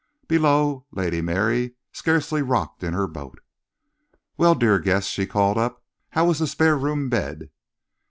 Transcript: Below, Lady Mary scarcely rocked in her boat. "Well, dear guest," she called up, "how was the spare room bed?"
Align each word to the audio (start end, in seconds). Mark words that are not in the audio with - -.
Below, 0.27 0.87
Lady 0.89 1.21
Mary 1.21 1.75
scarcely 1.91 2.41
rocked 2.41 2.81
in 2.83 2.93
her 2.93 3.05
boat. 3.05 3.39
"Well, 4.35 4.55
dear 4.55 4.79
guest," 4.79 5.07
she 5.11 5.27
called 5.27 5.59
up, 5.59 5.83
"how 6.09 6.25
was 6.25 6.39
the 6.39 6.47
spare 6.47 6.75
room 6.75 7.07
bed?" 7.07 7.51